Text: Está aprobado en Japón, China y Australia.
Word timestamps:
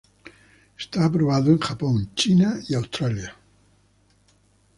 Está 0.79 1.05
aprobado 1.05 1.51
en 1.51 1.59
Japón, 1.59 2.09
China 2.15 2.59
y 2.67 2.73
Australia. 2.73 3.35